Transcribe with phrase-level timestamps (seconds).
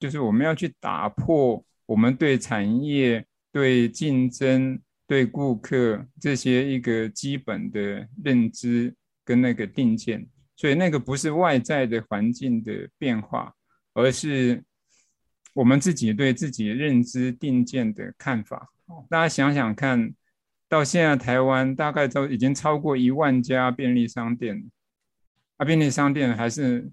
[0.00, 8.92] 就是我们要去打破我们对产业、对竞争、对顾客这些一个基本的认知
[9.24, 10.26] 跟那个定见。
[10.56, 13.54] 所以那个不是外在的环境的变化，
[13.94, 14.62] 而是
[15.54, 18.68] 我们自己对自己认知定见的看法。
[19.08, 20.12] 大家想想看，
[20.68, 24.70] 到现在台湾大概都已经超过一万家便利商店，
[25.56, 26.90] 啊，便利商店还是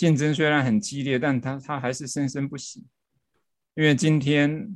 [0.00, 2.86] 竞争虽然很激烈，但它它还是生生不息，
[3.74, 4.74] 因为今天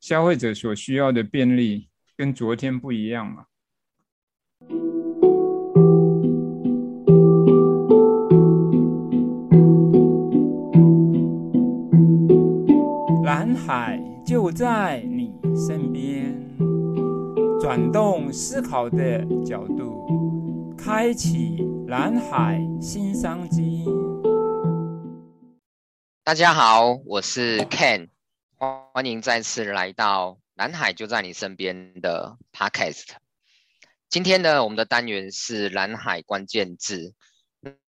[0.00, 3.46] 消费者所需要的便利跟昨天不一样嘛。
[13.24, 15.32] 蓝海就在你
[15.66, 16.38] 身边，
[17.58, 23.86] 转动思考的角度，开启蓝海新商机。
[26.26, 28.08] 大家好，我是 Ken，
[28.58, 33.10] 欢迎再次来到蓝海就在你身边的 Podcast。
[34.08, 37.14] 今天呢，我们的单元是蓝海关键字。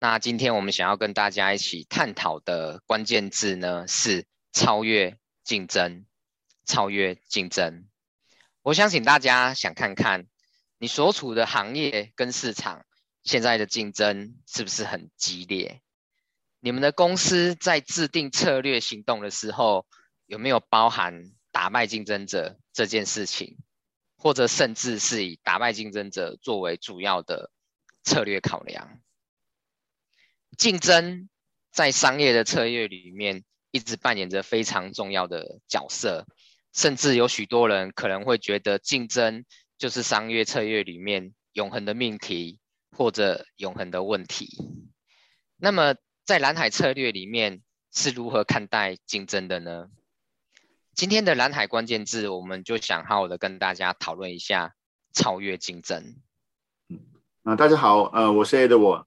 [0.00, 5.18] 那今天我们想要跟大家一起探讨的关键字呢，是超越。
[5.44, 6.06] 竞争，
[6.64, 7.86] 超越竞争。
[8.62, 10.24] 我相信大家想看看，
[10.78, 12.86] 你所处的行业跟市场
[13.24, 15.82] 现在的竞争是不是很激烈？
[16.64, 19.84] 你们的公司在制定策略行动的时候，
[20.26, 23.58] 有没有包含打败竞争者这件事情，
[24.16, 27.50] 或者甚至是以打败竞争者作为主要的
[28.04, 29.00] 策略考量？
[30.56, 31.28] 竞争
[31.72, 33.44] 在商业的策略里面。
[33.74, 36.26] 一直扮演着非常重要的角色，
[36.74, 39.46] 甚至有许多人可能会觉得竞争
[39.78, 42.58] 就是商业策略里面永恒的命题
[42.94, 44.58] 或者永恒的问题。
[45.56, 45.94] 那么
[46.24, 49.90] 在蓝海策略里面是如何看待竞争的呢？
[50.94, 54.74] 今天的蓝海关键字，我们就想好好的跟大家讨论一下
[55.12, 56.16] 超越竞争。
[56.88, 57.00] 嗯，
[57.42, 59.06] 啊，大家好，呃，我是 Edward。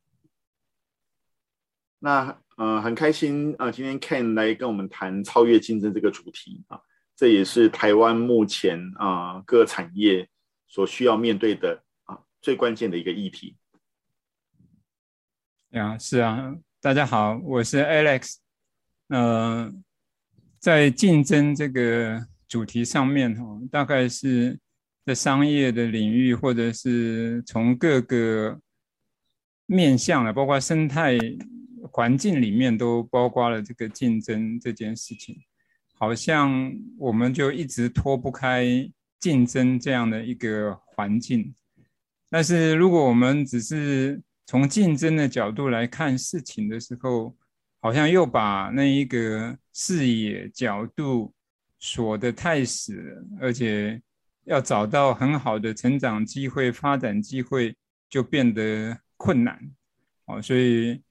[2.00, 6.81] 那呃，很开心呃，今天 Ken 来跟我们谈超越竞争这个主题啊，
[7.16, 10.30] 这也是台湾目前啊、呃、各产业
[10.68, 13.58] 所需要面对的啊最关键的一个议题。
[15.70, 18.35] 呀，是啊，大家好，我是 Alex。
[19.07, 19.73] 呃，
[20.59, 24.59] 在竞争这个主题上面哈，大概是
[25.03, 28.62] 在商业的领域，或者是从各个
[29.66, 31.18] 面向的，包括生态。
[31.91, 35.35] 环境里面都包括了这个竞争这件事情，
[35.95, 38.63] 好像我们就一直脱不开
[39.19, 41.56] 竞争这样的一个环境。
[42.29, 47.35] 但是如果我们只是从竞争的角度来看事情的时候，
[47.79, 51.33] 好像又把那一个视野角度
[51.79, 54.01] 锁得太死，而且
[54.45, 57.75] 要找到很好的成长机会、发展机会
[58.09, 59.59] 就变得困难。
[60.25, 61.01] 哦，所以。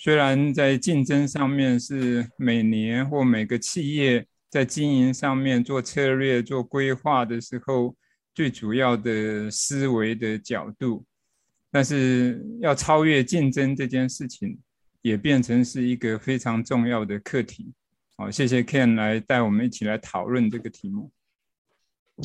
[0.00, 7.96] 虽然在竞争上面是每年或每个企业在经营上面做策略、做规划的时候
[8.32, 11.04] 最主要的思维的角度，
[11.70, 14.58] 但是要超越竞争这件事情
[15.02, 17.72] 也变成是一个非常重要的课题。
[18.16, 21.10] 好，谢谢 Ken 来带我们一起来讨论这个题目。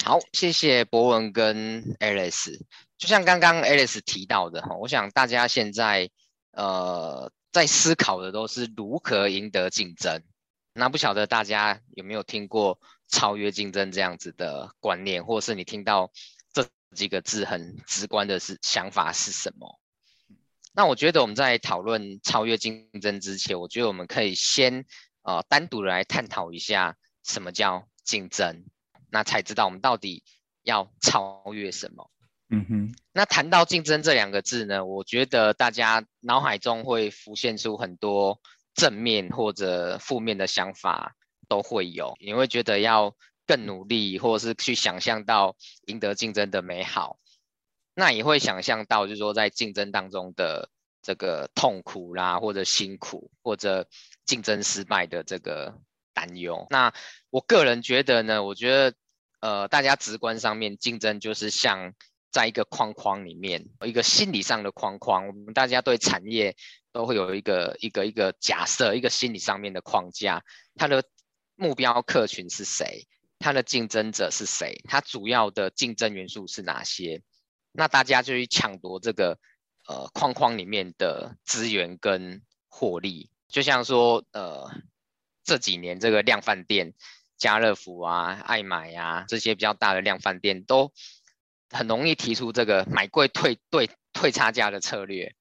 [0.04, 2.60] 好，谢谢博文跟 Alice。
[2.98, 6.10] 就像刚刚 Alice 提到的哈，我想大家现在
[6.52, 7.32] 呃。
[7.54, 10.24] 在思考的都是如何赢得竞争，
[10.74, 16.12] 那不晓得大家有没有听过超越竞争这样子的观念，或是你听到
[16.94, 19.80] 这几个字很直观的是想法是什么？
[20.76, 24.86] 那我觉得我们在讨论超越竞争之前，我觉得我们可以先
[25.24, 28.64] 呃单独的来探讨一下什么叫竞争，
[29.10, 30.24] 那才知道我们到底
[30.62, 32.12] 要超越什么。
[32.50, 38.40] 嗯哼，那谈到竞争这两个字呢，我觉得大家脑海中会浮现出很多
[38.76, 41.16] 正面或者负面的想法
[41.48, 45.56] 都会有，你会觉得要更努力，或者是去想象到
[45.86, 47.18] 赢得竞争的美好，
[47.94, 50.70] 那也会想象到就是说在竞争当中的
[51.02, 53.88] 这个痛苦啦，或者辛苦，或者
[54.26, 55.78] 竞争失败的这个
[56.14, 56.68] 担忧。
[56.70, 56.94] 那
[57.30, 58.96] 我个人觉得呢，我觉得
[59.40, 61.94] 呃，大家直观上面竞争就是像。
[62.34, 66.56] 在一个框框里面，一个心理上的框框，我们大家对产业
[66.92, 70.44] 都会有一个一个一个假设，一个心理上面的框架。
[70.76, 71.04] 它的
[71.56, 73.06] 目标客群是谁？
[73.44, 74.82] 它的竞争者是谁？
[74.88, 77.22] 它主要的竞争元素是哪些？
[77.74, 79.38] 那大家就去抢夺这个
[79.86, 83.30] 呃框框里面的资源跟获利。
[83.50, 84.72] 就像说呃
[85.44, 86.94] 这几年这个量贩店，
[87.38, 90.94] 家乐福啊、爱买啊这些比较大的量贩店都
[91.70, 95.36] 很容易提出这个买贵退对退差价的策略。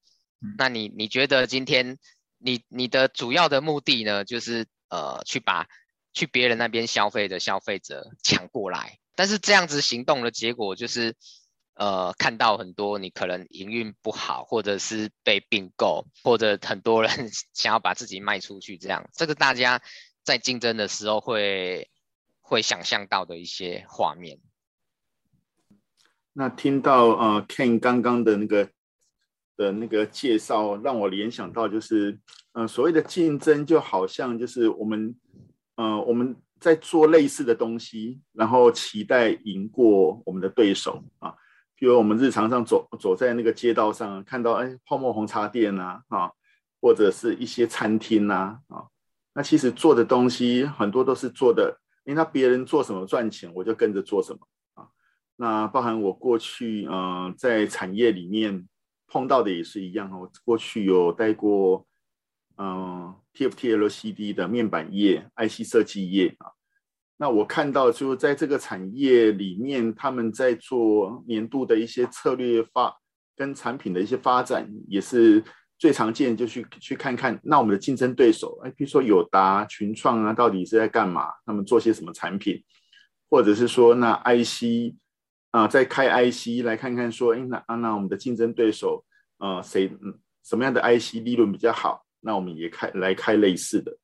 [0.57, 1.97] 那你你觉得今天
[2.37, 5.69] 你你的主要的目的呢，就是呃去把
[6.13, 11.15] 去别人那边消费的消费者抢过来，但是这样子行动的结果就是。
[11.75, 17.09] 呃，看到很多你可能营运不好，或者是被并购，或者很多人
[17.51, 19.81] 想要把自己卖出去，这样，这个大家
[20.21, 21.89] 在竞争的时候会
[22.41, 24.37] 会想象到的一些画面。
[26.33, 28.69] 那听到呃 Ken 刚刚的那个
[29.57, 32.19] 的那个介绍，让我联想到就是，
[32.51, 35.15] 呃，所谓的竞争就好像就是我们
[35.75, 41.35] 呃我们在做类似的东西，然后期待赢过我们的对手啊。
[41.75, 46.31] 比如我们日常上走走在那个街道上，看到哎泡沫红茶店呐啊，
[46.79, 48.87] 或者是一些餐厅呐啊，
[49.33, 54.39] 那其实做的东西很多都是做的，因为那别人做什么赚钱，我就跟着做什么
[54.75, 54.87] 啊。
[55.35, 58.65] 那包含我过去嗯、在产业里面
[59.07, 61.85] 碰到的也是一样，我过去有待过、
[63.33, 66.51] TFT LCD 的面板业、IC 设计业啊。
[67.17, 72.93] 那我看到，就在这个产业里面，他们在做年度的一些策略发
[73.35, 75.43] 跟产品的一些发展，也是
[75.77, 81.27] 最常见，就去去看看那我们的竞争对手，哎，比如说友达、群创啊，到底是在干嘛？
[81.45, 82.63] 他们做些什么产品？
[83.29, 84.93] 或者是说，那 IC
[85.51, 89.05] 啊，在开 IC 来看看，说，哎，那啊，那我们的竞争对手，
[89.37, 92.05] 呃，谁嗯什么样的 IC 利润比较好？
[92.23, 93.95] 那我们也开来开类似的。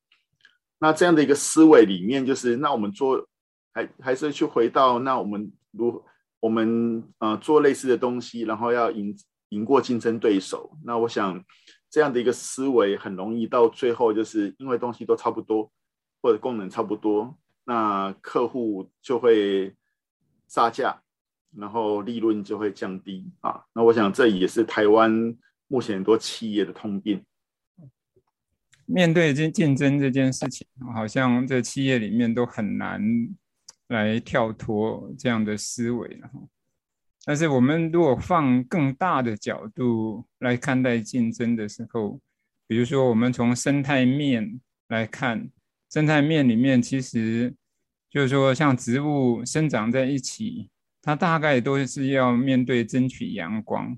[0.78, 3.26] 那这样的一个思维里面，就是那我们做
[3.74, 6.02] 还还是去回到那我们如
[6.38, 9.14] 我们呃做类似的东西，然后要赢
[9.50, 10.76] 赢过竞争对手。
[10.84, 11.44] 那我想
[11.90, 15.70] 这样的一个思维很容易到最后，就是因为东西都差不多
[16.22, 19.74] 或者功能差不多，那客户就会
[20.48, 21.02] 杀价，
[21.56, 23.64] 然后利润就会降低啊。
[23.74, 25.36] 那我想这也是台湾
[25.68, 27.22] 目前很多企业的通病。
[28.92, 33.00] 面对这竞争这件事情，好像在企业里面都很难
[33.88, 36.28] 来跳脱这样的思维了。
[37.24, 42.20] 但是我们如果放更大的角度来看待竞争的时候，
[42.66, 45.48] 比如说我们从生态面来看，
[45.90, 47.54] 生态面里面其实
[48.10, 50.68] 就是说，像植物生长在一起，
[51.02, 53.96] 它大概都是要面对争取阳光。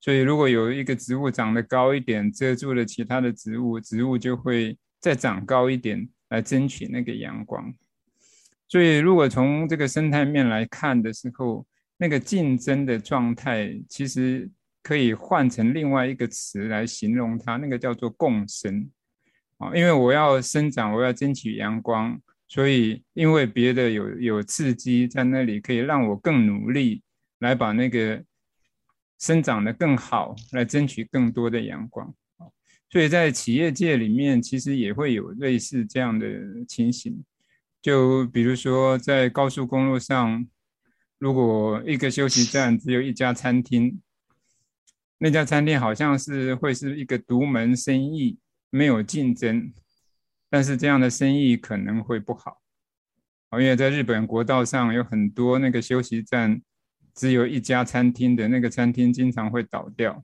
[0.00, 7.74] 所以，如果有一个植物长得高一点，遮住了其他的植物，植物就会再长高一点，来争取那个阳光。
[8.68, 11.66] 所以，如果从这个生态面来看的时候，
[11.96, 14.48] 那个竞争的状态，其实
[14.84, 18.88] 可以换成另外一个词来形容它，那个叫做共生。
[19.56, 22.16] 啊，因为我要生长，我要争取阳光，
[22.46, 27.02] 所以因为别的有有刺激在那里，可以让我更努力
[27.40, 28.24] 来把那个。
[29.18, 32.14] 生长得更好，来争取更多的阳光。
[32.90, 36.26] 所以在企业界里面，其实也会有类似这样的
[36.66, 37.22] 情形。
[37.82, 40.46] 就比如说，在高速公路上，
[41.18, 44.00] 如果一个休息站只有一家餐厅，
[45.18, 48.38] 那家餐厅好像是会是一个独门生意，
[48.70, 49.72] 没有竞争，
[50.48, 52.60] 但是这样的生意可能会不好。
[53.52, 56.62] 因为在日本国道上有很多那个休息站。
[57.18, 60.22] 只有一家餐厅的那个餐厅经常会倒掉，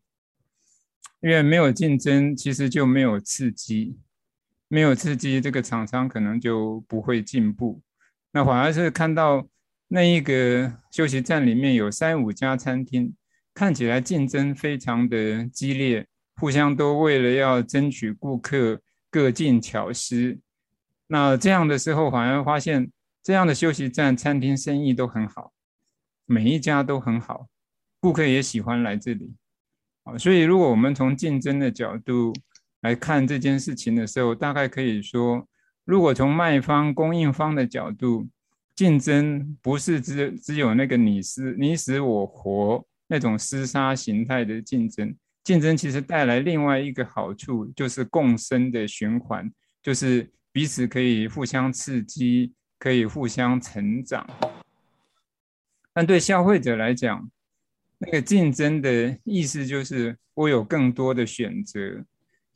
[1.20, 3.98] 因为没有竞争，其实就没有刺激，
[4.68, 7.82] 没有刺激，这个厂商可能就不会进步。
[8.30, 9.44] 那反而是看到
[9.88, 13.12] 那一个休息站里面有三五家餐厅，
[13.52, 20.38] 看起来竞争非常的激烈，互相都为了要争取顾客，各尽巧思。
[21.08, 22.88] 那这样的时候，反而发现
[23.20, 25.53] 这样的休息站餐厅生意都很好。
[26.26, 27.46] 每一家都很好，
[28.00, 29.34] 顾客也喜欢来这里，
[30.04, 32.32] 啊，所以如果我们从竞争的角度
[32.80, 35.46] 来看这件事情的时候，大概可以说，
[35.84, 38.28] 如果从卖方、供应方的角度，
[38.74, 45.14] 竞争不是只只有那个你死你死我活那种厮杀形态的竞争，
[45.44, 49.50] 竞争其实带来另外一个好处，就是共生的循环，
[49.82, 54.26] 就是彼此可以互相刺激，可以互相成长。
[55.94, 57.30] 但对消费者来讲，
[57.98, 62.04] 那个竞争的意思就是我有更多的选择，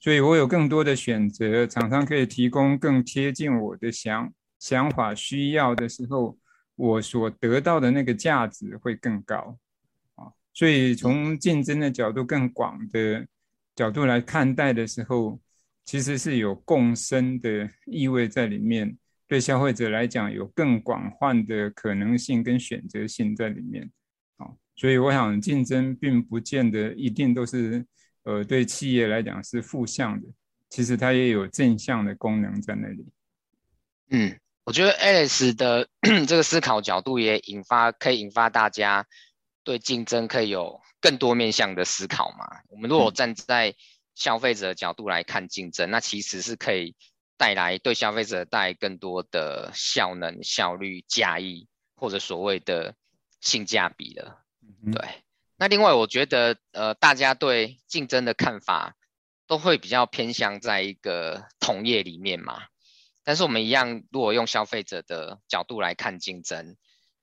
[0.00, 6.36] 所以我有更多的选择，厂商可以提供更贴近我的想想法需要的时候，
[6.74, 9.56] 我所得到的那个价值会更高
[10.16, 10.32] 啊。
[10.52, 13.24] 所以从竞争的角度更广的
[13.76, 15.40] 角度来看待的时候，
[15.84, 23.88] 其实是有共生的意味在里面，对消费者来讲有更广泛的可能性跟选择性在里面。
[24.36, 27.86] 好，所以我想竞争并不见得一定都是
[28.24, 30.26] 呃对企业来讲是负向的，
[30.68, 33.06] 其实它也有正向的功能在那里。
[34.10, 34.36] 嗯。
[34.64, 35.88] 我觉得 Alex 的
[36.28, 39.06] 这个思考角度也引发，可以引发大家
[39.64, 42.44] 对竞争可以有更多面向的思考嘛。
[42.68, 43.74] 我们如果站在
[44.14, 46.94] 消费者的角度来看竞争，那其实是可以
[47.38, 51.66] 带来对消费者带来更多的效能、效率、价益
[51.96, 52.94] 或者所谓的
[53.40, 54.36] 性价比的。
[54.92, 55.22] 对。
[55.56, 58.94] 那另外，我觉得呃，大家对竞争的看法
[59.46, 62.64] 都会比较偏向在一个同业里面嘛。
[63.24, 66.76] 但是我们一样，如果用消费者的角度来看竞争，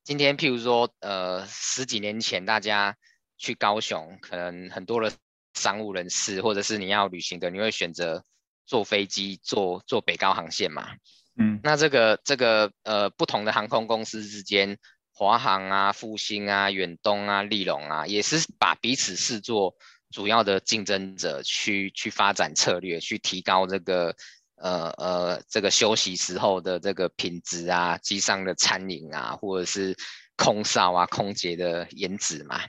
[0.03, 2.95] 今天譬如说，呃，十几年前大家
[3.38, 5.12] 去高雄，可能很多的
[5.53, 8.24] 商务人士或者是你要旅行的，你会选择
[8.65, 10.89] 坐飞机坐坐北高航线嘛？
[11.38, 14.77] 嗯，那这个这个呃不同的航空公司之间，
[15.13, 19.75] 华航啊、复兴啊、远东啊、立荣啊，也是把彼此视作
[20.12, 24.15] 主要的竞争者去，去去发展策略，去提高这个。
[24.57, 29.93] 呃呃，这个休息时候的这个品质啊，机上的餐饮啊，或者是
[30.38, 32.63] 空少啊、空姐的颜值嘛。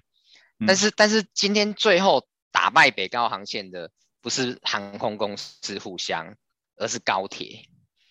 [0.59, 3.89] 嗯、但是，但是今天最后打败北高航线的
[4.27, 6.35] 不是航空公司互相，
[6.75, 7.63] 而是高铁。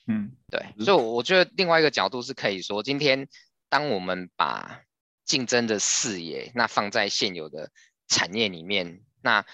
[0.08, 0.66] 嗯，对。
[0.86, 3.28] 所以我觉得另外一个角度是可以说，今天
[3.68, 4.80] 当我们把
[5.26, 7.70] 竞争的视野那放在现有的
[8.08, 9.46] 产业里面，那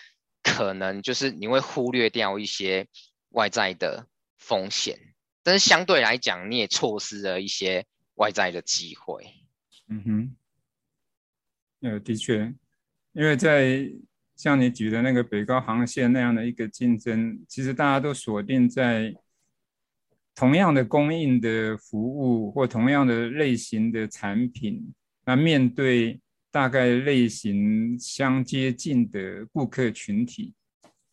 [0.43, 2.87] 可能就是你会忽略掉一些
[3.29, 4.05] 外在的。
[4.37, 4.97] 风险，
[5.43, 9.35] 但是相对来讲，你也错失了一些外在的机会。
[9.87, 10.35] 嗯哼，
[11.81, 12.51] 呃，的确，
[13.13, 13.87] 因为在
[14.41, 19.13] 像你举的那个北高航线那样的一个竞争，其实大家都锁定在
[20.33, 24.91] 同样的供应的服务或同样的类型的产品，
[25.25, 26.19] 那面对
[26.49, 30.55] 大概类型相接近的顾客群体，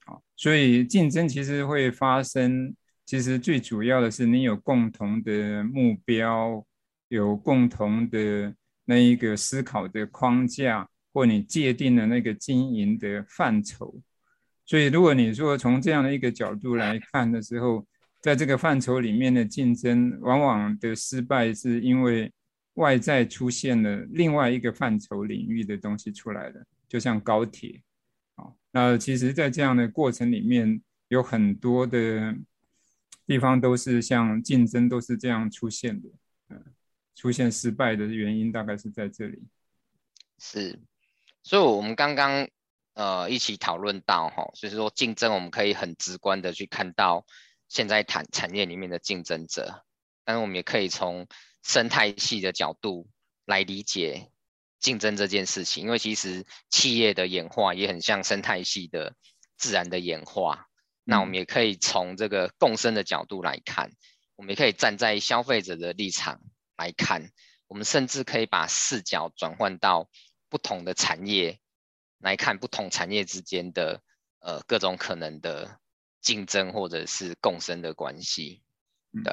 [0.07, 2.75] 好，所以竞争其实会发生。
[3.05, 6.65] 其实最主要的是，你有共同的目标，
[7.09, 8.55] 有共同的
[8.87, 14.01] 那一个思考的框架，或你界定的那个经营的范畴。
[14.65, 17.87] 所以，如果你说从这样的一个角度来看的时候，
[18.21, 22.33] 在这个范畴里面的竞争，往往的失败是因为
[22.75, 27.83] 外在出现了另外一个范畴领域的东西出来了，就像高铁。
[28.37, 32.37] 好，那其实，在这样的过程里面，有很多的。
[33.27, 36.09] 地方都是像竞争都是这样出现的，
[36.49, 36.65] 嗯，
[37.15, 39.43] 出现失败的原因大概是在这里。
[40.39, 40.81] 是，
[41.49, 42.47] 所以我们刚刚
[42.93, 47.25] 呃一起讨论到哈，就是说竞争我们可以很直观的去看到
[47.71, 49.83] 现在产产业里面的竞争者，
[50.27, 51.27] 但是我们也可以从
[51.63, 53.09] 生态系的角度
[53.47, 54.31] 来理解
[54.79, 59.15] 竞争这件事情，因为其实企业的演化也很像生态系的
[59.57, 60.67] 自然的演化。
[61.03, 63.91] 那我们也可以从这个共生的角度来看，
[64.37, 66.43] 我们也可以站在消费者的立场
[66.77, 67.31] 来看，
[67.69, 70.11] 我们甚至可以把视角转换到
[70.49, 71.59] 不同的产业
[72.19, 74.01] 来看，不同产业之间的
[74.41, 75.79] 呃各种可能的
[76.21, 78.63] 竞争或者是共生的关系。
[79.25, 79.33] 对，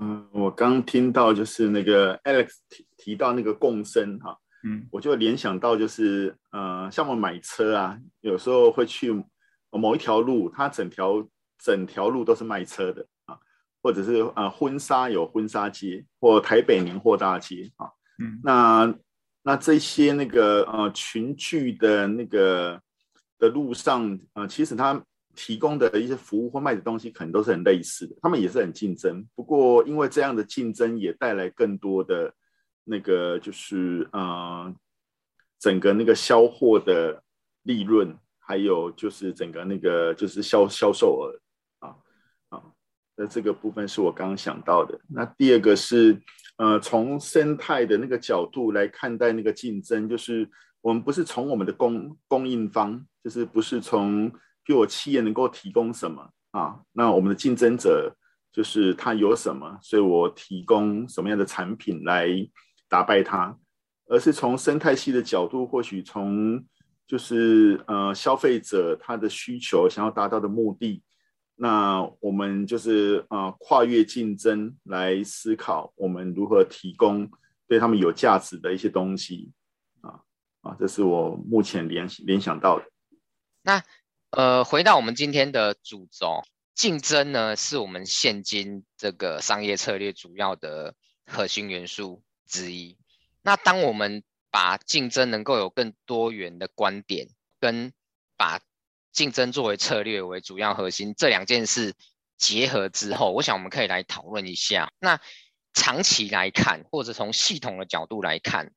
[0.00, 9.24] 嗯，我刚听到就是那个 Alex 提提到那个共生哈，嗯，我就联想到就是呃，像我买车啊，有时候会去。
[9.72, 11.24] 某一条路，它整条
[11.56, 13.38] 整条路都是卖车的啊，
[13.80, 17.86] 或者是呃婚纱有婚纱街，或台北年货大街啊，
[18.18, 18.92] 嗯，那
[19.42, 22.80] 那这些那个呃群聚的那个
[23.38, 25.02] 的路上，呃，其实他
[25.34, 29.26] 提供的一些服务或卖的东西，可能都是很类似的，他们也是很竞争。
[29.34, 32.32] 不过因为这样的竞争，也带来更多的
[32.84, 34.74] 那个就是呃
[35.58, 37.22] 整个那个销货的
[37.62, 38.18] 利润。
[38.42, 41.38] 还有就是整个那个就是销销售额，
[43.20, 44.98] 那这个部分是我刚刚想到的。
[45.08, 46.18] 那第二个是
[46.56, 50.48] 呃，从生态的那个角度来看待那个竞争，就是
[50.80, 54.32] 我们不是从我们的供供应方，就是不是从
[54.64, 58.16] 比我企业能够提供什么啊，那我们的竞争者
[58.50, 62.26] 就是他有什么，所以我提供什么样的产品来
[62.88, 63.54] 打败他，
[64.06, 66.64] 而是从生态系的角度，或许从。
[67.10, 71.02] 就是呃，消费者他的需求想要达到的目的，
[71.62, 77.30] 那我们就是呃，跨越竞争来思考，我们如何提供
[77.68, 79.52] 对他们有价值的一些东西
[80.00, 80.24] 啊
[80.62, 82.86] 啊，这是我目前联联想到的。
[83.60, 83.82] 那
[84.30, 86.42] 呃，回到我们今天的主轴，
[86.74, 90.94] 竞争呢，是我们现今这个商业策略主要的
[91.26, 92.96] 核心元素之一。
[93.42, 97.92] 那当我们把竞争能够有更多元的观点，跟
[98.38, 98.60] 把
[99.12, 101.94] 竞争作为策略为主要核心这两件事
[102.36, 104.92] 结合之后，我想我们可以来讨论一下。
[104.98, 105.20] 那
[105.72, 108.72] 长期来看，或者从系统的角度来看，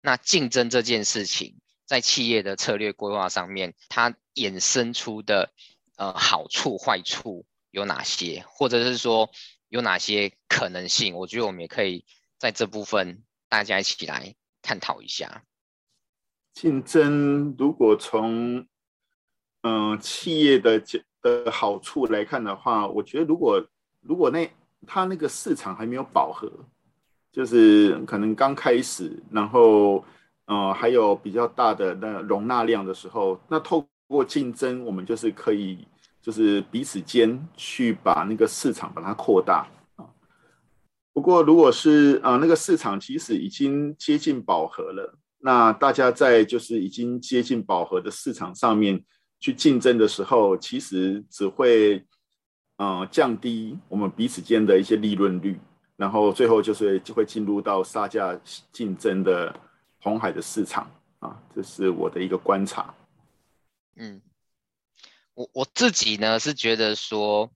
[0.00, 5.52] 那竞争这件事情在企业的策略规划上面，它衍生出的。
[5.98, 9.30] 呃，好处坏处有哪些，或者是说
[9.70, 11.14] 有哪些可能性？
[11.14, 12.04] 我觉得我们也可以
[12.36, 15.42] 在这部分大家一起来探讨一下。
[16.52, 18.66] 竞争如果从
[19.66, 20.80] 嗯、企业的
[21.22, 23.60] 的好处来看的话，我觉得如果
[24.00, 24.48] 如果那
[24.86, 26.48] 它那个市场还没有饱和，
[27.32, 30.04] 就是可能刚开始，然后
[30.44, 33.84] 呃还有比较大的那容纳量的时候，那透。
[34.08, 35.84] 过竞争，我们就是可以，
[36.22, 39.66] 就是彼此间去把那个市场把它扩大。
[41.12, 49.02] 不过，如果是啊那个市场其实已经接近饱和了，那大家在就是已经接近饱和的市场上面
[49.38, 52.04] 去竞争的时候，其实只会
[52.76, 55.60] 呃降低我们彼此间的一些利润率，
[55.96, 58.38] 然后最后就是就会进入到杀价
[58.72, 59.54] 竞争的
[60.00, 61.40] 红海的市场啊。
[61.54, 62.94] 这是我的一个观察。
[63.96, 64.20] 嗯，
[65.34, 67.50] 我我自己呢是觉得说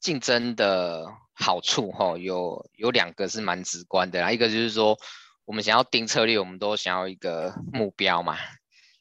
[0.00, 4.98] 竞争的好处哈，有有两个是蛮直观的啦，一个就是说
[5.44, 8.36] 我们想要定策略，我们都想要一个目标嘛。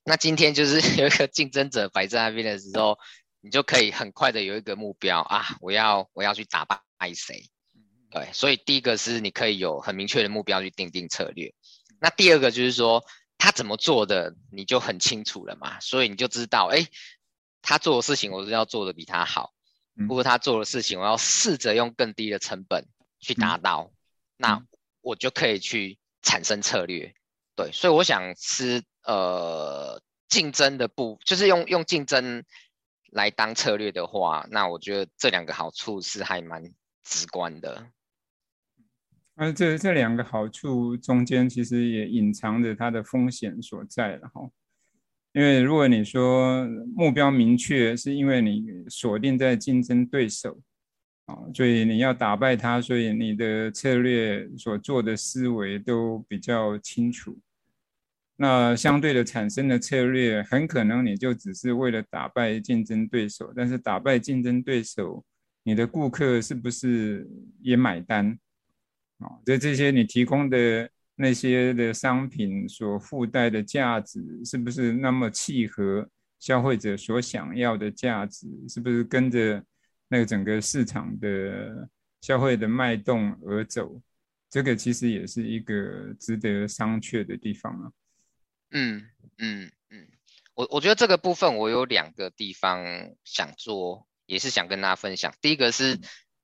[0.03, 2.98] 那今天就是 有一个竞争者摆在那边的时候，
[3.41, 6.81] 你就可以很快的有一个目标啊，我要我要去打败
[7.13, 7.50] 谁？
[8.10, 11.53] 对，所以第一个是你可以有很明确的目标去定定策略。
[12.00, 13.03] 那第二个就是说。
[13.36, 16.88] 他怎么做的，你就很清楚了嘛，所以你就知道，哎，
[17.62, 19.51] 他做的事情我是要做的比他好，
[20.07, 22.88] 或者他做的事情我要试着用更低的成本
[23.19, 23.91] 去达到，
[24.38, 24.63] 那
[25.01, 27.13] 我就可以去产生策略。
[27.53, 32.44] 对，所以我想是呃竞争的不，就是用用竞争
[33.12, 36.63] 来当策略的话，那我觉得这两个好处是还蛮
[37.04, 37.88] 直观的。
[39.36, 44.48] 而这这两个好处中间，其实也隐藏着它的风险所在了哈。
[45.34, 46.63] 因为如果你说
[46.96, 50.62] 目标明确，是因为你锁定在竞争对手
[51.26, 57.36] 啊，所以你要打败他，所以你的策略所做的思维都比较清楚。
[58.36, 65.24] 那相对的产生的策略，很可能你就只是为了打败竞争对手，但是打败竞争对手，
[65.63, 67.28] 你的顾客是不是
[67.62, 68.38] 也买单？
[69.19, 78.48] 啊，这这些你提供的那些的商品所附带的价值，是不是那么契合消费者所想要的价值？
[78.67, 79.63] 是不是跟着
[80.08, 81.88] 那个整个市场的
[82.22, 84.02] 消费的脉动而走？
[84.50, 87.91] 这个其实也是一个值得商榷的地方啊。
[88.73, 90.07] 嗯嗯嗯，
[90.53, 92.83] 我我觉得这个部分我有两个地方
[93.23, 95.33] 想做，也是想跟大家分享。
[95.39, 95.95] 第一个是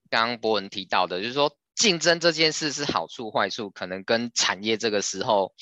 [0.09, 1.53] 刚刚博文提到的，就是说。
[1.75, 5.55] 竞争这件事是好处坏处，可能跟产业这个时候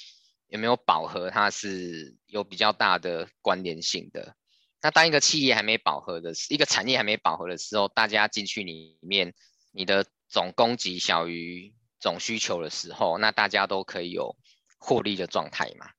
[0.47, 4.35] 有没有饱和，它是有比较大的关联性的。
[4.81, 9.35] 那当一个企业还没饱和的时，一个产业还没饱和的时候，大家进去里面，
[9.71, 14.35] 你的总供给小于总需求的时候，那大家都可以有
[14.79, 15.91] 获利的状态嘛。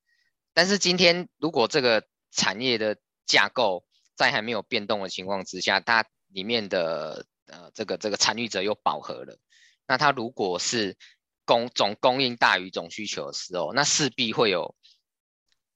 [0.58, 3.84] 但是今天如果这个产业的架构
[4.16, 9.38] 在还没有变动的情况之下，它里面的呃这个这个参与者又饱和了。
[9.86, 10.96] 那它如果是
[11.44, 14.74] 供总供应大于总需求的时候，那势必会有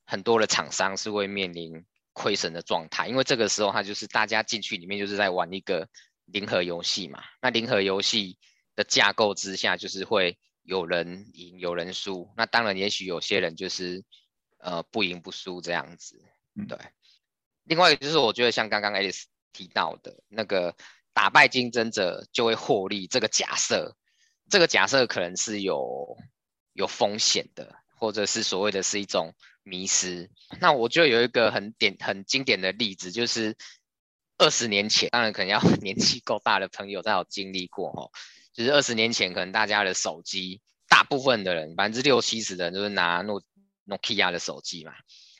[0.04, 5.88] 很多的厂商是会面临亏损的状态，因为这个时候它就是大家进去里面就是在玩一个
[6.24, 7.22] 零和游戏嘛。
[7.40, 8.36] 那零和游戏
[8.74, 12.28] 的架构之下，就是会有人赢有人输。
[12.36, 14.02] 那当然，也许有些人就是
[14.62, 16.18] 呃不赢不输这样子。
[16.66, 16.78] 对。
[17.64, 20.74] 另外一个就是我觉得像刚刚 Alice 提到的那个
[21.12, 23.94] 打败竞争者就会获利这个假设。
[24.50, 26.16] 这个假设可能是有
[26.72, 30.28] 有风险的，或者是所谓的是一种迷失。
[30.60, 33.56] 那我就有一个很典很经典的例子，就是
[34.36, 38.10] 二十年前，当然可能要 年纪够大的朋友才有经历过哦。
[38.52, 43.42] 就是二十年前，可能大家的手机，大部分的人百分之六七十的人都是拿诺
[43.84, 44.92] 诺基亚的手机嘛。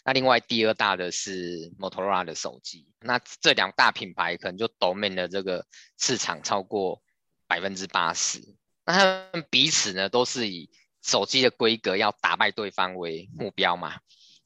[0.04, 2.88] 那另外第二大的是摩托罗拉的手机。
[3.00, 5.64] 那这两大品牌可能就 Domin 的这个
[5.98, 7.00] 市场超过
[7.46, 8.40] 百分之八十。
[8.84, 10.68] 那他们彼此呢，都是以
[11.02, 14.00] 手机的规格要打败对方为目标嘛。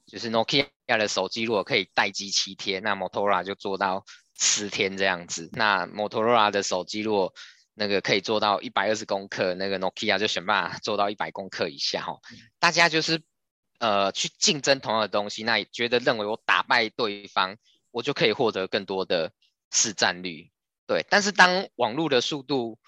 [0.06, 4.04] 就是 Nokia 的手机如果可以待机七天，那 Motorola 就做到
[4.38, 5.48] 十天这样子。
[5.52, 7.32] 那摩托罗拉的手机如果
[7.74, 12.18] 那个可以做到一百二十公克，那个 Nokia 就想办法做到一百公克以下哈。
[12.58, 13.20] 大家就是
[13.78, 17.56] 呃去竞争同样的东西，那也觉得认为我打败对方，
[17.90, 19.32] 我就可以获得更多的
[19.70, 20.50] 市占率。
[20.86, 22.78] 对，但是当网络的速度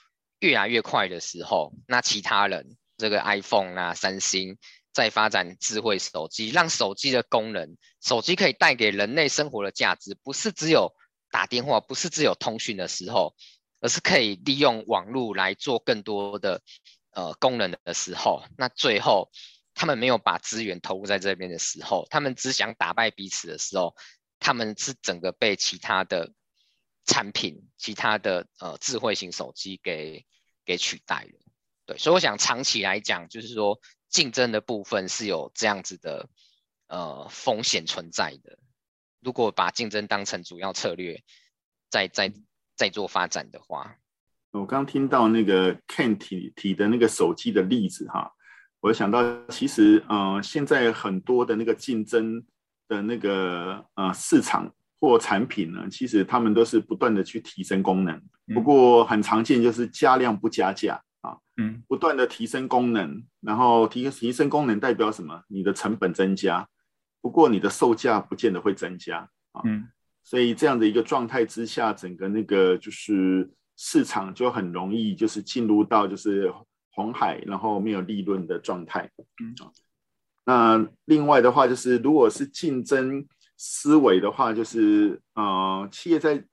[0.40, 4.56] 越来越快的时候，那其他人这个 iPhone 啊、三星
[4.92, 10.92] 在发展智慧手机，让手机的功能，手机可以带给人类生活的价值，不是只有
[11.30, 13.34] 打电话，不是只有通讯的时候。
[13.80, 16.60] 而是可以利用网络来做更多的
[17.12, 19.30] 呃功能的时候，那最后
[19.78, 23.94] 他们没有把资源投入在这边的时候，他们只想打败彼此的时候，
[24.40, 26.32] 他们是整个被其他的
[27.04, 30.26] 产品、其他的呃智慧型手机给
[30.64, 31.38] 给取代了。
[31.86, 36.28] 对，所以我想长期来讲，就是说竞争的部分是有这样子的
[36.88, 38.58] 呃风险存在的。
[39.20, 41.22] 如果把竞争当成主要策略，
[41.88, 42.32] 在在。
[42.78, 43.98] 在做发展的话，
[44.52, 48.32] 我刚听到那个 Ken 提提的那个手机的例子哈，
[48.80, 52.42] 我想到其实呃现在很多的那个竞争
[52.88, 58.20] 的那个呃市场或产品呢，其实他们都是不断的去提升功能，
[58.54, 65.42] 不过很常见就是加量不加价啊，嗯，不断的提升功能，然后提提升功能代表什么？
[65.48, 66.68] 你的成本增加，
[67.20, 69.88] 不过你的售价不见得会增加啊，嗯。
[70.24, 76.52] 所以这样的一个状态之下，整个那个就是市场就很容易就是进入到就是
[76.98, 79.08] 红海，然后没有利润的状态。
[79.40, 79.54] 嗯，
[80.44, 83.24] 那另外的话就是，如果是竞争
[83.56, 86.44] 思维的话，就是呃，企业在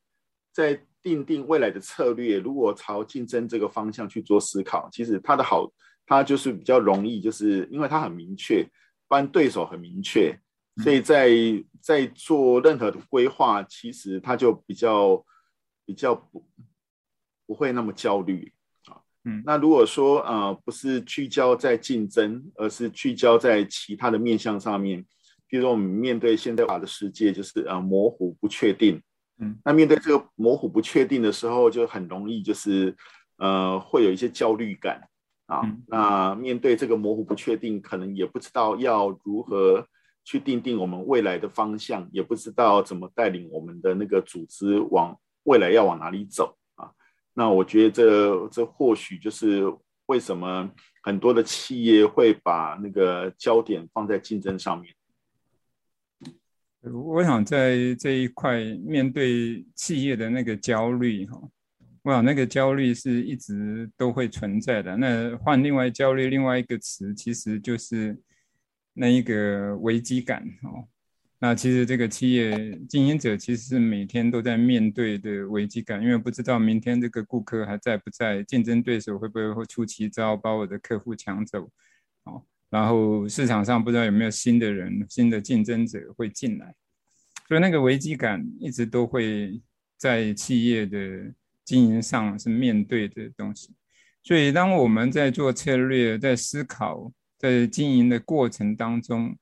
[0.53, 5.67] 在定定未来的策略，如果朝竞争这个方向去做思考，其实它的好，
[6.05, 8.63] 它就是比较容易，就是因为它很明确，
[9.07, 10.39] 不然对手很明确。
[10.83, 11.29] 所以在
[11.79, 15.25] 在做任何的规划，其实他就比较
[15.85, 16.45] 比较不
[17.45, 18.54] 不会那么焦虑啊。
[19.25, 25.03] 嗯，那如果说呃不是聚焦在竞争，而是聚焦在其他的面向上面，
[25.47, 29.01] 比如说我们面对现代化的世界，就是呃模糊不确定。
[29.39, 32.95] 嗯，那面对这个模糊不确定的时候，就很容易就是
[33.37, 35.01] 呃会有一些焦虑感
[35.47, 35.61] 啊。
[35.87, 39.85] 那面对这个模糊不确定，可能也不知道要如何。
[40.27, 46.64] 去定定我们未来的方向，也不知道怎么带领我们的那个组织往未来要往哪里走啊？
[47.35, 49.63] 那我觉得这这或许就是
[50.07, 50.71] 为什么
[51.03, 54.91] 很多的企业会把那个焦点放在竞争上面。
[56.81, 61.39] 我想在这一块面对企业的那个焦虑哈，
[62.01, 64.97] 我想那个焦虑是一直都会存在的。
[64.97, 68.17] 那换另外焦虑另外一个词，其实就是。
[68.97, 70.87] 那一个危机感哦，
[71.39, 81.69] 那其实这个企业经营者其实是每天都在面对的危机感，因为不知道明天这个顾客还在不在，竞争对手会不会会出奇招把我的客户抢走，
[82.23, 86.73] 哦，然后市场上不知道有没有新的人、新的竞争者会进来，
[87.47, 89.61] 所以那个危机感一直都会
[89.97, 93.73] 在企业的经营上是面对的东西，
[94.23, 97.11] 所以当我们在做策略、在思考。
[97.37, 99.37] 在经营的过程当中，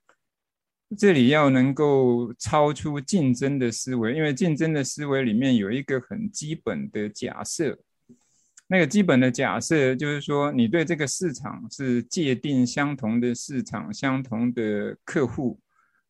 [0.97, 7.77] 这里要能够超出竞争的思维，因为竞争的思维里面有一个很基本的假设，
[8.67, 15.59] 那个基本的假设就是说，你对这个市场是界定相同的市场、相同的客户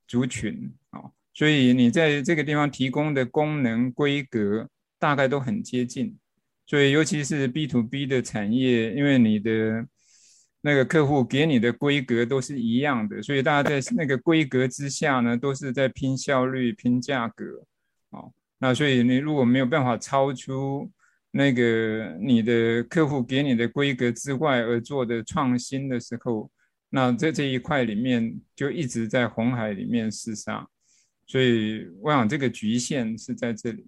[0.07, 1.01] 族群啊，
[1.33, 4.69] 所以你在这个地方提供的功能规格
[4.99, 6.17] 大概都很接近，
[6.65, 9.85] 所以尤其是 B to B 的产业，因为你的
[10.65, 17.43] 那个客户给你的规格都是一样的，所以大家在那个规格之下呢，都是在拼效率、拼价格，
[18.11, 20.89] 哦，那所以你如果没有办法超出
[21.31, 26.49] 那个你的客户给你的规格之外而做的创新的时候，
[26.89, 30.65] 那在这一块里面就一直在红海里面厮杀，
[31.27, 33.85] 所以我想这个局限是在这里。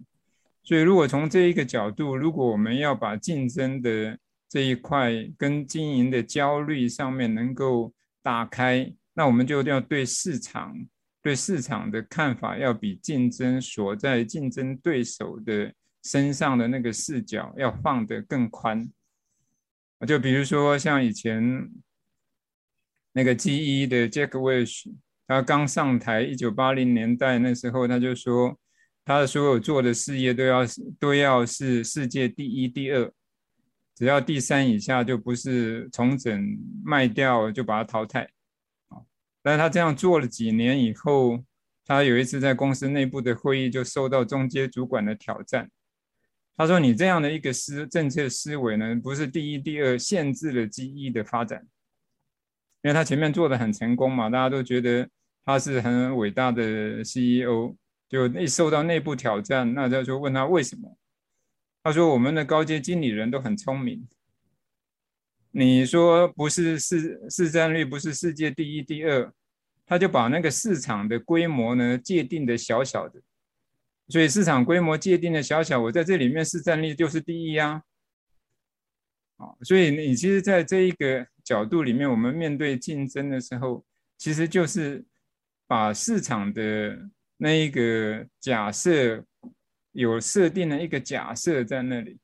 [0.62, 10.74] 所以如果从这一个角度，如果我们要把竞争的这一块跟经营的焦虑上面能够打开，那我们就要对市场、
[11.22, 15.72] 对市场的看法要比竞争所在竞争对手的
[16.04, 18.88] 身上的那个视角要放得更宽。
[20.06, 21.68] 就比如说像以前
[23.12, 24.92] 那个 GE 的 Jack Welch，
[25.26, 28.56] 他刚上台，一九八零年代那时候他就说，
[29.04, 30.60] 他的所有做的事业都要
[31.00, 33.10] 都要是世界第一、第二。
[33.96, 36.46] 只要第三以下就不是重整
[36.84, 38.22] 卖掉就把它淘汰，
[38.88, 39.00] 啊
[39.42, 41.42] 但是他这样做了几年以后，
[41.84, 45.70] 他有一次在公司内部的会议就受到中阶主管的挑战。
[46.58, 51.66] 他说：“你这样的一个思政策思维呢，不是第一、第二，限制了机翼的发展。
[52.82, 55.08] 因为他前面做的很成功嘛，大家都觉得
[55.44, 57.74] 他是很伟大的 CEO。
[58.08, 60.96] 就一受到内部挑战，那他就问他为什么？
[61.86, 64.08] 他说：我们的高阶经理人都很聪明。
[65.52, 69.32] 你说不是市市占率不是世界第一、第二，
[69.86, 73.22] 他就把那个市场的规模呢界定的小小的。”
[74.10, 77.80] 所以市场规模界定的小小，我在这里面市占率就是第一呀。
[79.36, 83.84] 啊，所以你其实在这一个角度里面，我们面对竞争的时候，
[84.18, 85.04] 其实就是
[85.68, 89.24] 把市场的那一个假设
[89.96, 92.18] 有设定了一个假设在那里。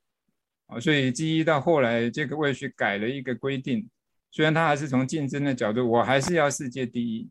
[0.67, 3.89] 啊，所以基于到后来这个魏去改了一个规定，
[4.31, 7.31] 虽然他还是从竞争的角度，我还是要世界第一，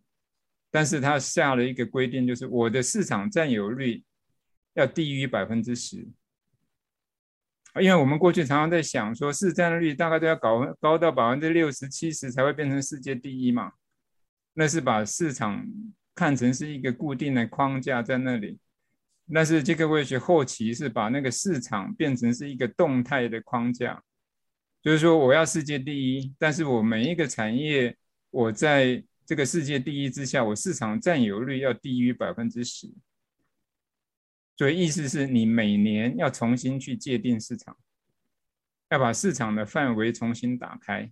[0.69, 4.03] 但是他下了一个规定，就是我的市场占有率。
[4.73, 5.97] 要低于百分之十，
[7.81, 13.73] 因为我们过去常常在想说，市占率大概都要高高到百分之六十七十才会变成世界第一嘛，
[14.53, 15.67] 那是把市场
[16.15, 18.57] 看成是一个固定的框架在那里。
[19.33, 24.03] 但是杰克韦许后期是把那个市场变成是一个动态的框架，
[24.81, 27.95] 就是说我要世界第一，但是我每一个产业，
[28.29, 32.91] 我在这个世界第一之下，我市场占有率要低于百分之十。
[34.57, 37.77] 所以意思是你每年要重新去界定市场，
[38.89, 41.09] 要把市场的范围重新打开。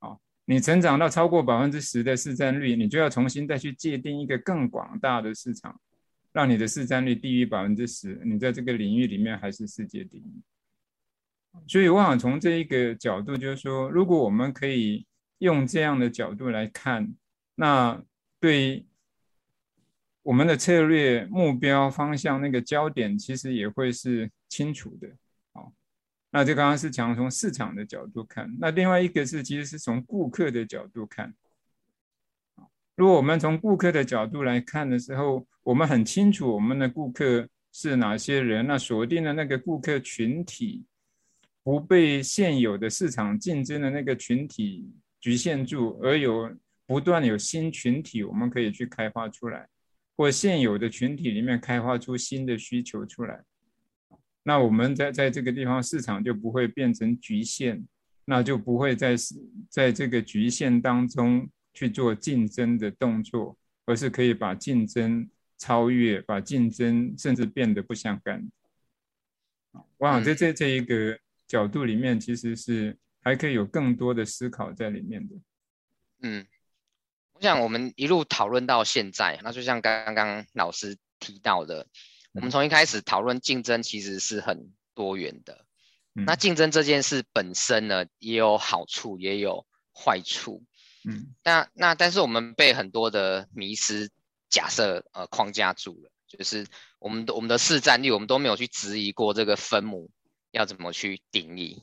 [0.00, 5.80] 好，你成长到超过百分之十的市占率，你就要重新再去界定一个更广大的市场，
[6.38, 10.42] 让你的市占率低于百分之十，你在这个领域里面还是世界第一。
[11.66, 15.04] 所以我想从这一个角度，就是说，如果我们可以
[15.38, 17.12] 用这样的角度来看，
[17.56, 18.00] 那
[18.38, 18.84] 对。
[20.22, 25.08] 我们的策略目标方向那个焦点其实也会是清楚的，
[25.54, 25.72] 好，
[26.30, 31.32] 那这刚刚是讲从市场的角度看，那另外一个是其实是从顾客的角度看，
[32.98, 40.84] 如果我们从顾客的角度来看的时候，我们很清楚我们的顾客是哪些人，那锁定的那个顾客群体
[41.62, 46.52] 不被现有的市场竞争的那个群体局限住，而有
[46.86, 49.68] 不断有新群体我们可以去开发出来。
[50.16, 53.40] 或现有的群体里面开发出新的需求出来，
[54.42, 57.86] 那我们在在这个地方市场就不会变成局限，
[58.24, 59.14] 那就不会在
[59.70, 68.50] 在这个局限当中去做竞争的动作，而是可以把竞争超越，把竞争甚至变得不相干。
[69.98, 75.36] 我想在这这一个角度里面，其实是还可以有更多的思考在里面的。
[76.22, 76.44] 嗯。
[77.34, 81.86] 我想我们一路讨论到现在，那就像刚刚老师提到的，
[82.32, 85.64] 我们从一开始讨论竞争其实是很多元的。
[86.16, 89.64] 嗯、那竞争这件事本身呢，也有好处，也有
[89.94, 90.64] 坏处。
[91.08, 94.10] 嗯，那那但是我们被很多的迷失
[94.50, 96.66] 假设呃框架住了，就是
[96.98, 100.10] 我们的我们的市占率，我们都没有去质疑过这个分母
[100.50, 101.82] 要怎么去定义。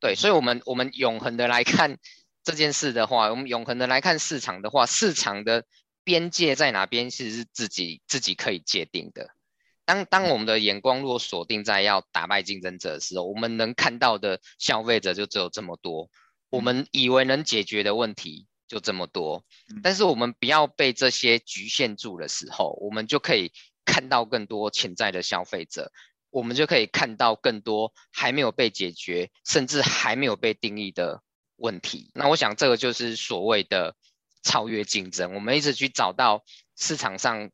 [0.00, 1.98] 对，所以我们我们永恒的来看。
[2.46, 5.64] 这件事的话，我们永恒的来看市场的话，市场的
[6.04, 9.30] 边界在哪边，其实是自己自己可以界定的。
[9.86, 16.10] 当当我们的眼光若锁定在要打败竞争者的时候，我们能看到的消费者就只有这么多，
[16.50, 19.44] 我们以为能解决的问题就这么多。
[19.82, 23.52] 但是我们不要被这些局限住的时候，我们就可以
[23.84, 25.92] 看到更多潜在的消费者，
[26.30, 31.22] 我们就可以看到更多还没有被解决，甚至还没有被定义的。
[31.56, 33.94] 问题，那我想这个就是所谓的
[34.42, 35.34] 超越竞争。
[35.34, 36.44] 我们一直去找到
[36.76, 37.48] 市场上，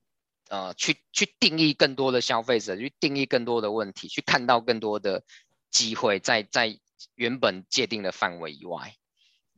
[0.49, 5.23] 呃，去去定义更多的消费者，去定义更多的问题，去看到更多的
[5.70, 6.81] 机会在，在在
[7.14, 8.96] 原本界定的范围以外。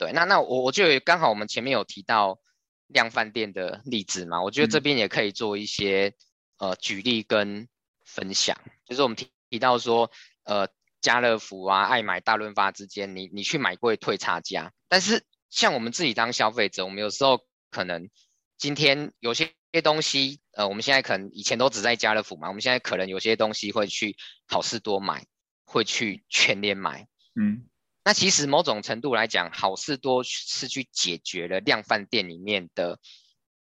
[0.02, 2.40] 对，那那我我觉得刚好我们前面有提到
[2.86, 6.14] 量贩店的例子嘛，我觉得这边也可以做一些、
[6.58, 7.68] 嗯、呃举例跟
[8.04, 10.10] 分享，就是我们提提到说，
[10.44, 10.68] 呃。
[11.02, 14.72] 家乐福啊、爱买、大润发之间，你你去买贵退差价。
[14.86, 17.40] 但是像我们自己当消费者，我们有时候
[17.72, 18.08] 可能
[18.56, 25.26] 今天有些东西，呃，我们现在可能以前都只在家乐福嘛，我们现在可能有些东西会去好事多买，
[25.64, 27.08] 会去全联买。
[27.34, 27.66] 嗯，
[28.04, 32.98] 那其实某种程度来讲，好事多是去解决了量贩店里面的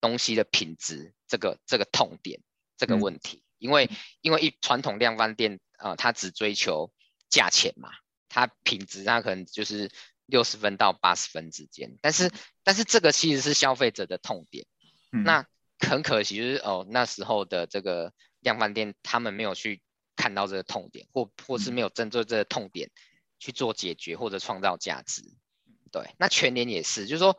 [0.02, 2.42] 东西的品质这个这个痛点
[2.78, 3.90] 这个问题，嗯、因为
[4.22, 6.92] 因为一传统量贩店啊、呃，它只追求
[7.30, 7.90] 价钱嘛，
[8.28, 9.90] 它品质它可能就是
[10.26, 12.30] 六十分到八十分之间，但是
[12.64, 14.66] 但是这个其实是消费者的痛点。
[15.14, 15.48] 嗯、那
[15.80, 19.82] 很可惜，就是哦那时候的这个量贩店，他们没有去
[20.18, 22.92] 看到这个痛点，或或是没有针对这个痛点
[23.46, 25.22] 去做解决或者创造价值。
[25.92, 27.38] 对，那全联也是，就是说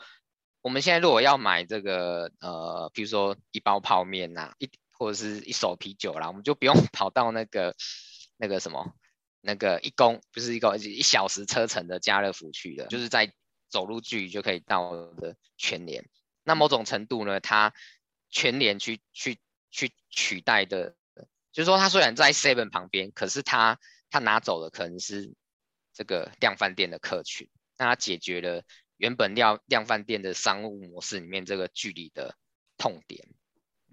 [0.62, 7.74] 我们现在如果要买这个呃，比如说一包泡面呐、一或者是一手啤酒啦，我们就不用 跑到那个
[8.36, 8.94] 那个什么
[9.40, 13.32] 那个一公不是一个一小时车程的家乐福去的，就是在
[13.68, 16.08] 走路距离就可以到的全联。
[16.44, 17.74] 那某种程度呢，它
[18.30, 19.38] 全联去去
[19.70, 20.94] 去取代的，
[21.52, 25.34] 就是说它虽然在 Seven 旁边，可是它它拿走的可能是
[25.96, 27.48] 这个量贩店的客群。
[27.78, 28.62] 那它解决了
[28.98, 32.36] 原本量量贩店的商务模式里面这个距离的
[32.78, 33.26] 痛点，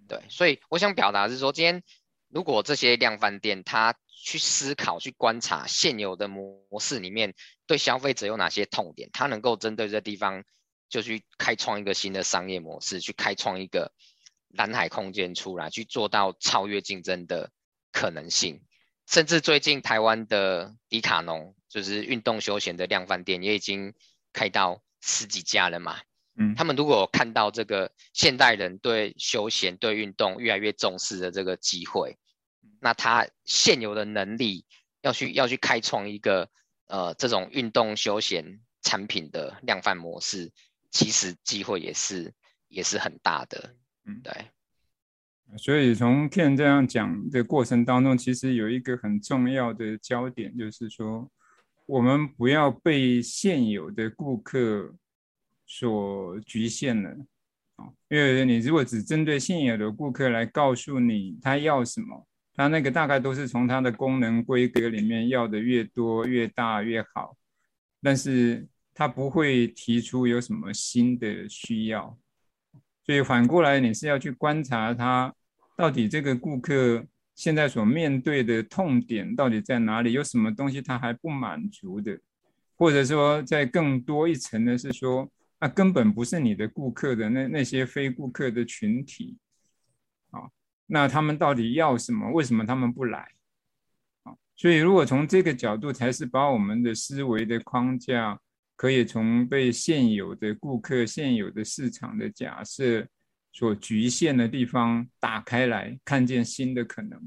[0.07, 1.83] 对，所以我想表达是说，今天
[2.27, 7.33] 如果这些量贩店它去思考、去观察现有的模式里面
[7.65, 10.43] 对消费者有哪些痛点，它能够针对这地方
[10.87, 13.93] 就去开创一个新的商业模式，去开创一个
[14.49, 17.51] 蓝海空间出来，去做到超越竞争的
[17.91, 18.61] 可能性。
[19.05, 23.93] 甚至最近台湾的迪卡侬，就是运动休闲的量贩店，也已经
[24.31, 25.99] 开到十几家了嘛。
[26.35, 32.17] 嗯，他们如果看到这个现代人对休闲、对运动越来越重视的这个机会，
[32.79, 34.65] 那他现有的能力
[35.01, 36.49] 要去要去开创一个
[36.87, 40.51] 呃这种运动休闲产品的量贩模式，
[40.89, 42.33] 其实机会也是
[42.67, 43.75] 也是很大的。
[44.05, 44.33] 嗯，对。
[45.57, 51.29] 所以从 Ken 这样讲的过程当中，其实有一个很重要的焦点，就是说，
[51.85, 54.95] 我们不要被现有的顾客
[55.67, 57.09] 所局限了
[57.75, 57.85] 啊。
[58.09, 67.37] 因为你如果只针对现有的顾客来告诉你他要什么，他那个大概都是从他的功能规格里面要的越多越大越好，
[68.01, 72.17] 但是他不会提出有什么新的需要。
[73.05, 75.33] 所以反过来，你是要去观察他
[75.75, 82.17] 到底这个顾客现在所面对的痛点到底在哪里，有什么东西他还不满足的，
[82.77, 89.37] 或者说在更多一层的是说，那根本不是你的顾客的那那些非顾客的群体，
[90.31, 90.47] 啊，
[90.85, 92.31] 那他们到底要什么？
[92.31, 93.27] 为什么他们不来？
[94.23, 98.39] 啊，所以如果从这个角度，才是把我们的思维的框架。
[98.83, 103.07] 可以从被现有的顾客、现有的市场的假设
[103.53, 107.17] 所局限的地方打开来，看见新的可能。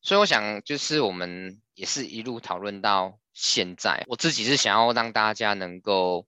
[0.00, 6.26] 所以我想，就是我们也是一路讨论到现在，我自己是想要让大家能够，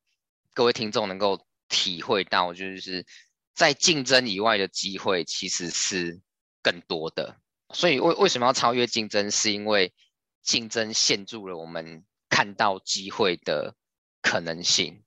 [0.52, 3.06] 各位听众能够体会到，就是
[3.54, 6.20] 在竞争以外的机会其实是
[6.62, 7.40] 更多的。
[7.72, 9.30] 所以为为什么要超越竞争？
[9.30, 9.94] 是因为
[10.42, 13.76] 竞争限住了我们看到机会的。
[14.22, 15.02] 可能性，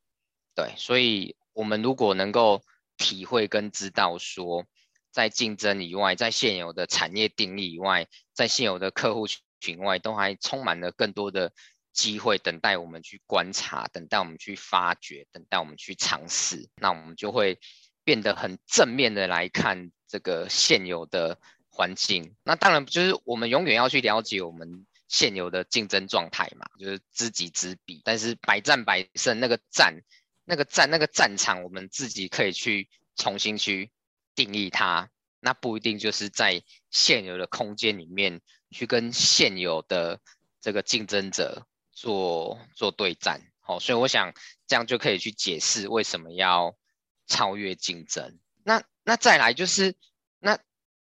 [0.56, 2.64] 对，所以我们如果能够
[2.98, 4.66] 体会跟知道说，
[5.12, 9.28] 在竞争以外，在现有的产业定义以外，在现有的客户
[9.60, 11.54] 群外，都还充满了更多的
[11.92, 17.60] 机会等待我们去观察，等待我们去发掘，等待我们去尝试，那我们就会
[18.04, 22.36] 变得很正面的来看这个现有的环境。
[22.44, 24.88] 那当然就是我们永远要去了解我们。
[25.14, 30.02] 现有的竞争状态嘛，就是知己知彼，但是百战百胜那个战，
[30.44, 33.92] 那个战，那个战场，我们自己可以去重新去
[34.34, 35.12] 定义它。
[35.40, 40.20] 那不一定就是在现有的空间里面去跟现有的
[40.60, 43.40] 这个竞争者做做对战。
[43.60, 44.34] 好，所以我想
[44.66, 46.76] 这样就可以去解释为什么要
[47.28, 48.40] 超越竞争。
[48.64, 49.94] 那那再来就是，
[50.40, 50.58] 那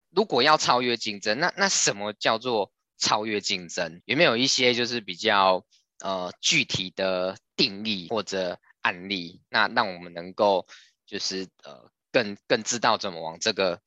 [0.09, 2.73] 如果要超越竞争，那那什么叫做？
[3.01, 5.65] 超越竞争，有没有一些就是比较
[5.99, 9.41] 呃具体的定义或者案例？
[9.49, 10.65] 那让我们能够
[11.07, 13.81] 就是呃更更知道怎么往这个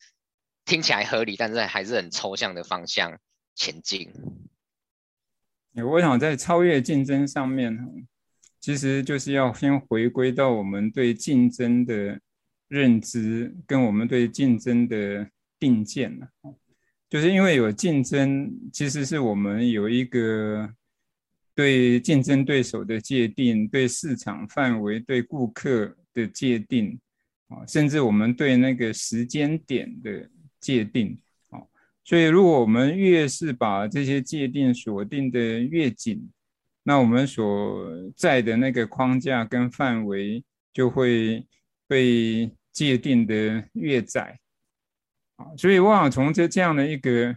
[0.64, 3.18] 听起来合理，但是还是很抽象的方向
[3.54, 4.12] 前进。
[5.74, 8.06] 我想在超越竞争上面，
[8.60, 12.20] 其实就是要先回归到我们对竞争的
[12.66, 16.28] 认知，跟我们对竞争的定见了。
[17.08, 20.68] 就是因为有竞争，其实是我们有一个
[21.54, 26.98] 对竞争对手的界定，对市场范围、对顾客的界定，
[27.48, 30.28] 啊，甚至我们对那个时间点的
[30.58, 31.16] 界定，
[31.50, 31.60] 啊，
[32.02, 36.28] 所以如果我们越是把这些界定锁定的越紧，
[36.82, 37.86] 那我们所
[38.16, 40.42] 在的那个框架跟范围
[40.72, 41.46] 就会
[41.86, 44.40] 被界定的越窄。
[45.36, 47.36] 啊，所以我想从这这样的一个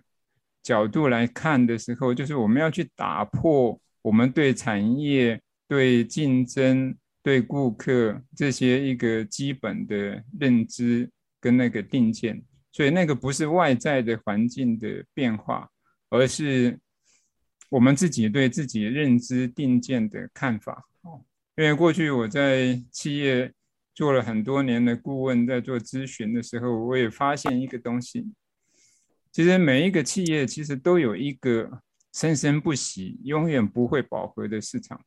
[0.62, 12.42] 角度来看的时候，就是我们要去打破我们对产业、对竞争、对顾客这些一个基本的认知跟那个定见，
[12.72, 15.70] 所以那个不是外在的环境的变化，
[16.10, 16.78] 而是
[17.70, 20.84] 我们自己对自己认知定见的看法。
[21.56, 23.52] 因为过去我在企业
[23.98, 28.32] 做了很多年的顾问，在做咨询的时候，我也发现一个东西，
[29.32, 31.82] 其实每一个企业其实都有一个
[32.14, 35.04] 生生不息、永远不会饱和的市场。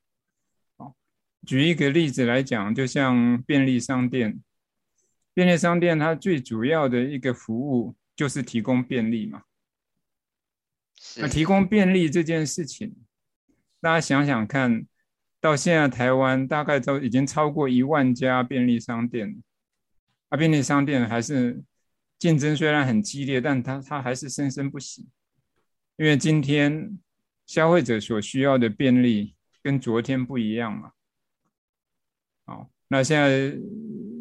[1.47, 4.43] 举一个例子来讲，就像便利商店，
[5.32, 9.45] 便利商店它最主要的一个服务就是提供便利嘛。
[11.16, 12.97] 那提供便利这件事情，
[13.80, 14.84] 大家想想看，
[15.41, 19.43] 到现在台湾大概都已经超过一万家便利商店，
[20.28, 21.62] 啊，便利商店还是
[22.18, 25.09] 竞争虽然很激烈，但它它还是生生不息，
[25.97, 26.99] 因为今天
[27.47, 30.93] 消费者所需要的便利跟昨天不一样嘛。
[32.45, 33.57] 好，那现在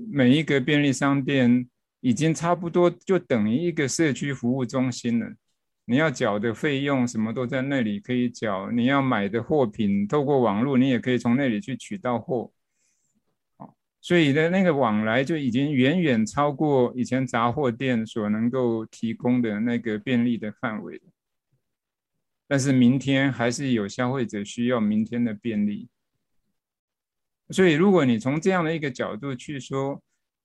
[0.10, 1.68] 每一个便利商店
[2.00, 5.34] 已经差不多就等于一个社区服务中心了。
[5.90, 12.52] 你要缴的费用什么都在那里可以缴，你要买的货品透过网络，你也可以从那里去取到货。
[14.00, 21.02] 所以的那个往来就已经远远超过以前杂货店所能够提供的那个便利的范围。
[22.48, 25.90] 但是明天还是有消费者需要明天的便利。
[27.50, 30.00] 所以，如果你从这样的一个角度去说，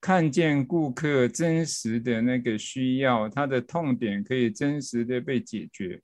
[0.05, 5.99] 看见顾客真实的那个需要，他的痛点可以真实的被解决，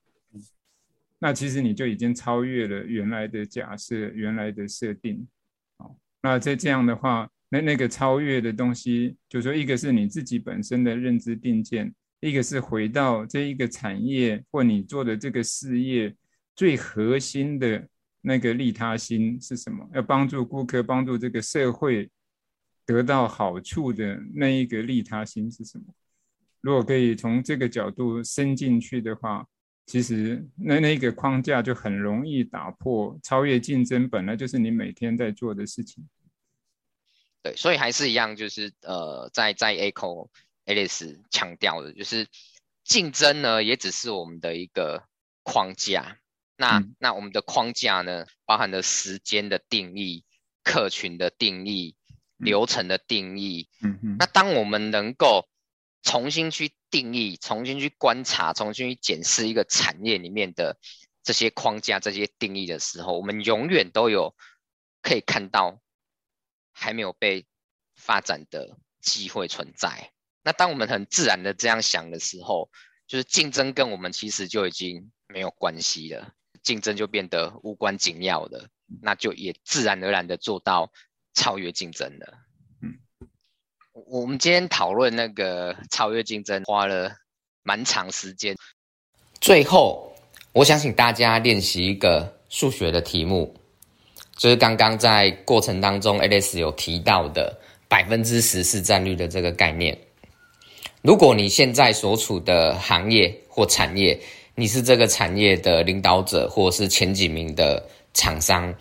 [1.20, 5.28] 那其实你就已经超越了原来的假设、原来的设定。
[5.78, 16.12] 好，那在这样的话，那那个超越的东西，就是说，一个是你自己本身的认知定见，一个是回到这一个产业或你做的这个事业
[16.56, 17.88] 最核心的。
[18.24, 19.88] 那个利他心是什么？
[19.94, 22.10] 要帮助顾客，帮助这个社会
[22.92, 25.86] 得到好处的那一个利他心是什么？
[26.62, 29.48] 如果可以从这个角度伸进去的话，
[29.88, 36.08] 其实那那个框架就很容易打破，超越竞争本来就是你每天在做的事情。
[37.42, 40.30] 对，所以还是一样，就是呃，在在 Echo
[40.66, 42.28] Alice 强调的，就是
[42.84, 45.04] 竞争呢，也只是我们的一个
[45.42, 46.20] 框架。
[46.58, 50.24] 那那我们的框架呢，包含了时间的定义、
[50.64, 51.96] 客群的定义、
[52.42, 53.70] 流程的定义。
[53.82, 54.16] 嗯嗯。
[54.20, 55.48] 那当我们能够
[56.02, 60.78] 重新去定义、重新去观察、重新去检视一个产业里面的
[61.24, 64.36] 这些框架、这些定义的时候，我们永远都有
[65.02, 65.80] 可以看到
[66.72, 67.46] 还没有被
[67.96, 70.12] 发展的机会存在。
[70.44, 72.70] 那当我们很自然的这样想的时候，
[73.08, 76.34] 就是竞争跟我们其实就已经没有关系了。
[76.64, 78.70] 竞争就变得无关紧要了，
[79.02, 80.92] 那就也自然而然的做到
[81.34, 82.34] 超越竞争的。
[82.82, 82.94] 嗯，
[84.08, 87.12] 我们今天讨论那个超越竞争，花了
[87.64, 88.56] 蛮长时间。
[89.40, 90.14] 最后，
[90.54, 93.56] 我想请大家练习一个数学的题目，
[94.36, 99.98] 就是刚刚在过程当中，Alice 有提到的百分之十市占率的这个概念。
[101.02, 104.20] 如果你现在所处的行业或产业，
[104.54, 108.72] 你是这个产业的领导者，或是前几名的厂商，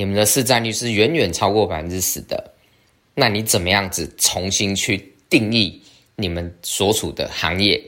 [0.00, 2.54] 你们的市占率是远远超过百分之十的。
[3.14, 5.78] 那你怎么样子重新去定义
[6.16, 7.78] 你们所处的行业，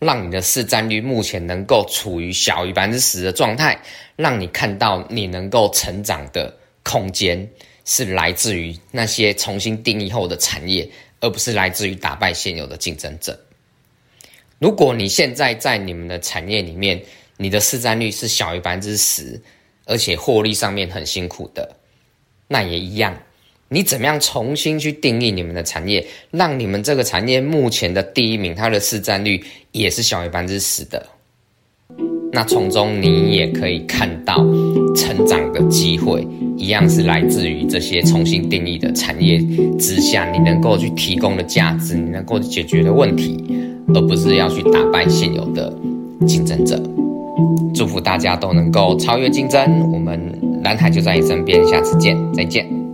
[0.00, 3.80] 让你的市占率目前能够处于小于百分之十的状态，
[4.16, 7.48] 让你看到你能够成长的空间
[7.84, 10.90] 是来自于那些重新定义后的产业，
[11.20, 13.38] 而不是来自于打败现有的竞争者。
[14.58, 17.00] 如果你现在在你们的产业里面，
[17.36, 19.40] 你的市占率是小于百分之十，
[19.86, 21.76] 而且获利上面很辛苦的，
[22.48, 23.16] 那也一样。
[23.68, 31.06] 你怎么样重新去定义你们的产业，让你们这个产业目前的第一名，它的市占率也是小于百分之十的？
[32.32, 34.36] 那从中你也可以看到
[34.94, 36.26] 成长的机会，
[36.56, 39.38] 一样是来自于这些重新定义的产业
[39.78, 43.42] 之下，你能够去提供的价值，你能够解决的问题。
[43.94, 45.72] 而不是要去打败现有的
[46.26, 46.76] 竞争者。
[47.74, 49.92] 祝福大家都能够超越竞争。
[49.92, 52.85] 我们蓝海就在你身边，下次见，再见。